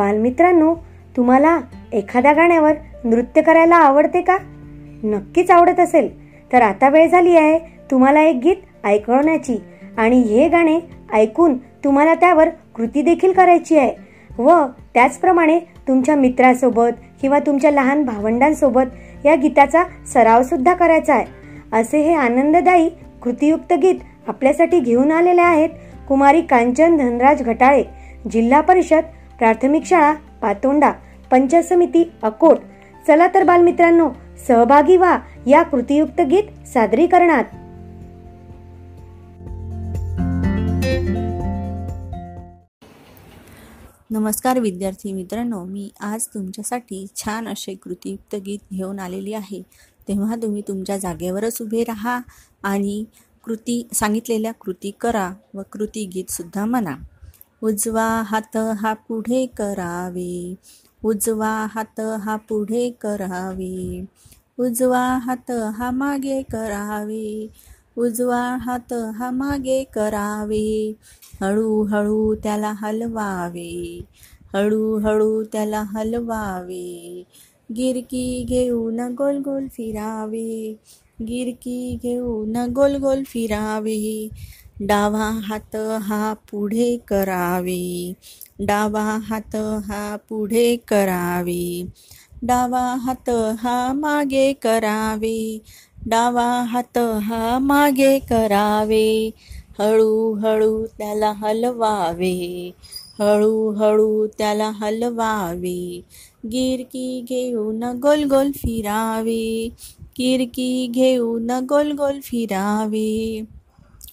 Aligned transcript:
बालमित्रांनो 0.00 0.74
तुम्हाला 1.16 1.58
एखाद्या 1.92 2.32
गाण्यावर 2.32 2.74
नृत्य 3.04 3.42
करायला 3.42 3.76
आवडते 3.76 4.20
का? 4.20 4.36
नक्कीच 5.04 5.50
आवडत 5.50 5.80
असेल. 5.80 6.08
तर 6.52 6.62
आता 6.62 6.88
वेळ 6.88 7.08
झाली 7.08 7.36
आहे 7.36 7.58
तुम्हाला 7.90 8.22
एक 8.22 8.36
गीत 8.36 8.86
ऐकवण्याची 8.86 9.56
आणि 9.98 10.20
हे 10.20 10.48
गाणे 10.48 10.78
ऐकून 11.12 11.56
तुम्हाला 11.84 12.14
त्यावर 12.14 12.48
कृती 12.76 13.02
देखील 13.02 13.32
करायची 13.32 13.76
आहे 13.78 13.92
व 14.38 14.50
त्याचप्रमाणे 14.94 15.58
तुमच्या 15.88 16.14
मित्रासोबत 16.16 17.00
किंवा 17.20 17.38
तुमच्या 17.38 17.70
लहान 17.70 18.04
भावंडांसोबत 18.04 19.26
या 19.26 19.34
गीताचा 19.34 19.82
सराव 20.14 20.42
सुद्धा 20.42 20.74
करायचा 20.74 21.14
आहे. 21.14 21.26
असे 21.72 22.00
हे 22.02 22.14
आनंददायी 22.14 22.88
कृतीयुक्त 23.22 23.72
गीत 23.72 24.28
आपल्यासाठी 24.28 24.80
घेऊन 24.80 25.12
आलेले 25.12 25.40
आहेत 25.40 25.68
कुमारी 26.08 26.40
कांचन 26.40 26.96
धनराज 26.96 27.42
घटाळे 27.42 27.82
जिल्हा 28.30 28.60
परिषद 28.60 29.04
प्राथमिक 29.40 29.84
शाळा 29.84 30.12
पातोंडा 30.12 30.92
पंचायत 31.30 31.64
समिती 31.64 32.10
अकोट. 32.22 32.58
चला 33.06 33.28
तर 33.34 33.44
बालमित्रांनो 33.44 34.10
सहभागी 34.46 34.96
व्हा 34.96 35.18
या 35.46 35.62
कृतीयुक्त 35.62 36.20
गीत 36.20 36.68
सादरीकरणात. 36.68 37.44
नमस्कार 44.10 44.58
विद्यार्थी 44.58 45.12
मित्रांनो 45.12 45.64
मी 45.64 45.90
आज 46.00 46.26
तुमच्यासाठी 46.26 47.06
छान 47.16 47.48
असे 47.48 47.74
कृतीयुक्त 47.74 48.36
गीत 48.46 48.74
घेऊन 48.74 48.98
आलेली 48.98 49.32
आहे. 49.32 49.62
तेव्हा 50.08 50.36
तुम्ही 50.36 50.62
तुमच्या 50.68 50.96
जागेवरच 50.96 51.58
उभे 51.60 51.82
राहा 51.82 52.20
आणि 52.62 53.04
कृती 53.44 53.88
सांगितलेल्या 53.92 54.52
कृती 54.52 54.90
करा 54.90 55.30
व 55.54 55.60
कृती 55.72 56.04
गीतसुद्धा 56.14 56.64
म्हणा. 56.64 56.96
उजवा 57.62 58.06
हात 58.22 58.56
हा 58.56 58.92
पुढे 59.08 59.46
करावे. 59.56 60.32
उजवा 61.04 61.50
हात 61.74 62.00
हा 62.24 62.36
पुढे 62.48 62.88
करावे. 63.00 64.06
उजवा 64.58 65.02
हात 65.26 65.50
हा 65.78 65.90
मागे 65.90 66.42
करावे. 66.52 67.26
उजवा 67.96 68.40
हात 68.66 68.92
हा 69.18 69.30
मागे 69.30 69.82
करावे. 69.94 70.66
हळूहळू 71.42 72.34
त्याला 72.42 72.72
हलवावे. 72.72 73.70
हळूहळू 74.54 75.42
त्याला 75.52 75.82
हलवावे. 75.94 77.22
गिरकी 77.76 78.44
घेऊन 78.48 79.00
गोल 79.18 79.36
गोल 79.44 79.66
फिरावे. 79.68 80.74
गिरकी 81.28 81.98
घेऊन 82.02 82.56
गोल 82.76 82.96
गोल 82.96 83.22
फिरावे. 83.26 84.28
डावा 84.80 85.28
हात 85.48 85.76
हा 86.02 86.32
पुढे 86.50 86.96
करावे. 87.08 87.80
डावा 88.60 89.02
हात 89.28 89.56
हा 89.86 90.16
पुढे 90.28 90.76
करावे. 90.88 91.62
डावा 92.42 92.82
हात 92.96 93.30
हा 93.58 93.92
मागे 93.92 94.52
करावे. 94.62 95.38
डावा 96.08 96.46
हात 96.62 96.98
हा 97.22 97.58
मागे 97.58 98.18
करावे. 98.18 99.06
हळूहळू 99.78 100.86
त्याला 100.98 101.32
हलवावे. 101.32 102.34
हळूहळू 103.18 104.26
त्याला 104.38 104.70
हलवावे. 104.70 106.00
गिरकी 106.46 107.20
घेऊन 107.28 107.82
गोल 108.02 108.24
गोल 108.24 108.50
फिरावे. 108.52 109.68
गिरकी 110.18 110.86
घेऊन 110.86 111.50
गोल 111.68 111.92
गोल 111.92 112.20
फिरावे. 112.22 113.42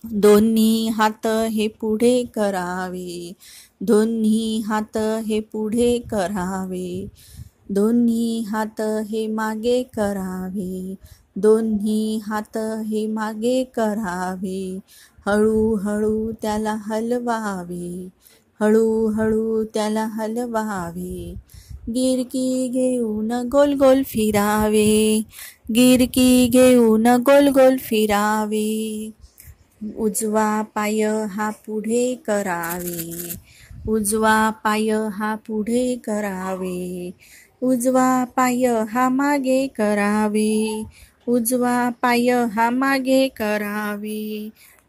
दोन्ही 0.03 0.87
हात 0.87 1.27
हे 1.51 1.67
पुढे 1.67 2.23
करावे. 2.35 3.33
दोन्ही 3.81 4.61
हात 4.61 4.97
हे 5.25 5.39
पुढे 5.39 5.97
करावे. 5.99 7.07
दोन्ही 7.71 8.41
हात 8.43 8.81
हे 8.81 9.27
मागे 9.27 9.81
करावे. 9.83 10.95
दोन्ही 11.35 12.19
हात 12.25 12.57
हे 12.85 13.05
मागे 13.07 13.63
करावे. 13.75 14.79
हळूहळू 15.25 16.31
त्याला 16.41 16.75
हलवावे. 16.85 18.07
हळूहळू 18.59 19.63
त्याला 19.63 20.05
हलवावे. 20.05 21.33
गिरकी 21.89 22.67
घेऊन 22.67 23.31
गोल 23.31 23.73
गोल 23.73 24.01
फिरावे. 24.05 25.21
गिरकी 25.71 26.47
घेऊन 26.47 27.07
गोल 27.07 27.47
गोल 27.47 27.77
फिरावे. 27.79 28.67
उजवा 29.81 30.45
पाय 30.75 31.01
हा 31.35 31.49
पुढे 31.65 32.03
करावे. 32.25 33.35
उजवा 33.89 34.35
पाय 34.63 34.89
हा 35.17 35.35
पुढे 35.47 35.83
करावे. 36.05 37.13
उजवा 37.63 38.07
पाय 38.37 38.65
हा 38.89 39.09
मागे 39.09 39.67
करावे. 39.67 40.49
उजवा 41.27 41.75
पाय 42.01 42.29
हा 42.55 42.69
मागे 42.69 43.27
करावे. 43.37 44.19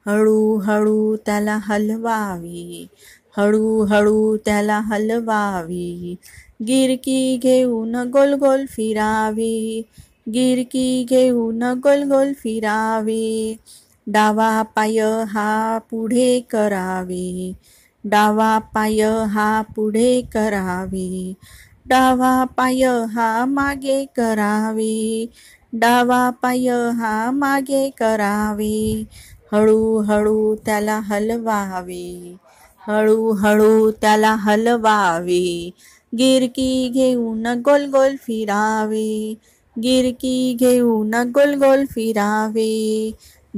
हळूहळू 0.06 1.16
त्याला 1.26 1.59
हलवावे. 1.62 2.87
हळूहळू 3.37 4.37
त्याला 4.44 4.78
हलवावे. 4.81 6.15
गिरकी 6.66 7.37
घेऊन 7.43 7.97
गोल 8.12 8.34
गोल 8.34 8.65
फिरावे. 8.69 9.82
गिरकी 10.32 11.05
घेऊन 11.10 11.62
गोल 11.84 12.03
गोल 12.03 12.32
फिरावे. 12.32 13.22
डावा 14.14 14.50
पाय 14.76 14.98
हा 15.32 15.78
पुढे 15.91 16.28
करावे. 16.50 17.26
डावा 18.04 18.58
पाय 18.74 19.00
हा 19.34 19.48
पुढे 19.76 20.10
करावे. 20.34 21.08
डावा 21.88 22.32
पाय 22.56 22.84
हा 23.14 23.28
मागे 23.46 24.04
करावे. 24.16 24.94
डावा 25.72 26.28
पाय 26.42 26.69
हा 27.00 27.30
मागे 27.30 27.88
करावे. 27.98 28.74
हळूहळू 29.52 30.54
त्याला 30.66 30.98
हलवावे. 31.04 32.04
हळूहळू 32.88 33.90
त्याला 34.00 34.34
हलवावे. 34.40 35.42
गिरकी 36.12 36.88
घेऊन 36.94 37.46
गोल 37.66 37.84
गोल 37.92 38.16
फिरावे. 38.26 39.34
गिरकी 39.76 40.36
घेऊन 40.60 41.14
गोल 41.34 41.54
गोल 41.54 41.84
फिरावे. 41.90 42.70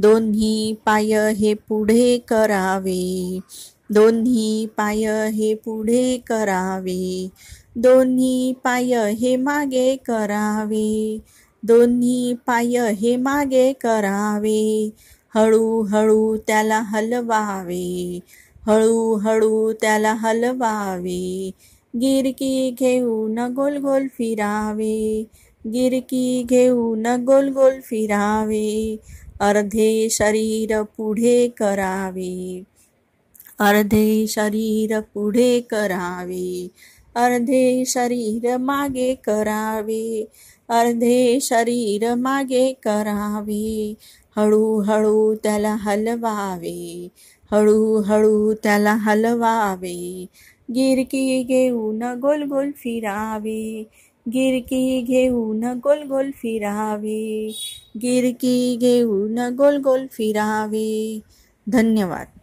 दोन्ही 0.03 0.53
पाय 0.87 1.13
हे 1.39 1.55
पुढे 1.69 2.07
करावे. 2.29 3.01
दोन्ही 3.93 4.67
पाय 4.77 5.05
हे 5.31 5.55
पुढे 5.65 6.03
करावे. 6.27 7.01
दोन्ही 7.79 8.53
पाय 8.65 8.95
हे 9.21 9.37
मागे 9.39 9.87
करावे. 10.07 10.89
दोन्ही 11.63 12.35
पाय 12.47 12.77
हे 13.01 13.17
मागे 13.19 13.73
करावे. 13.83 14.61
हळूहळू 15.35 16.37
त्याला 16.47 16.81
हलवावे. 16.87 17.85
हळूहळू 18.63 19.73
त्याला 19.81 20.13
हलवावे. 20.15 21.21
गिरकी 21.95 22.71
घेऊन 22.71 23.39
गोल 23.57 23.77
गोल 23.79 24.07
फिरावे. 24.19 24.97
गिरकी 25.65 26.25
घेऊन 26.45 27.07
गोल 27.27 27.49
गोल 27.53 27.81
फिरावे. 27.81 28.67
अर्धे 29.41 30.09
शरीर 30.11 30.83
पुढे 30.83 31.49
करावे. 31.49 32.63
अर्धे 33.61 34.27
शरीर 34.27 35.01
पुढे 35.01 35.61
करावे. 35.61 36.69
अर्धे 37.15 37.85
शरीर 37.87 38.57
मागे 38.57 39.15
करावे. 39.15 40.25
अर्धे 40.69 41.39
शरीर 41.43 42.15
मागे 42.15 42.73
करावे. 42.73 43.95
हळूहळू 44.37 45.35
त्याला 45.35 45.75
हलवावे. 45.75 47.09
हळूहळू 47.53 48.55
त्याला 48.55 48.95
हलवावे. 48.95 50.27
गिरकी 50.71 51.43
घेऊन 51.43 52.03
गोल 52.03 52.43
गोल 52.43 52.71
फिरावे. 52.77 53.85
गिरकी 54.31 55.03
घेऊन 55.03 55.65
गोल 55.79 56.03
गोल 56.09 56.31
फिरावे. 56.31 57.21
गिरकी 57.97 58.55
घेऊन 58.77 59.39
गोल 59.57 59.79
गोल 59.81 60.07
फिरावे. 60.13 60.89
धन्यवाद. 61.67 62.40